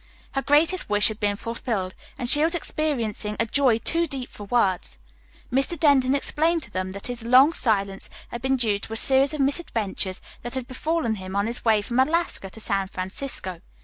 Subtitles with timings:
[0.31, 4.45] Her greatest wish had been fulfilled and she was experiencing a joy too deep for
[4.45, 4.97] words.
[5.51, 5.79] Mr.
[5.79, 9.41] Denton explained to them that his long silence had been due to a series of
[9.41, 13.61] misadventures that had befallen him on his way from Alaska to San Francisco.